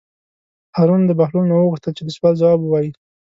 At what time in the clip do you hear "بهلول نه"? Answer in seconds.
1.19-1.55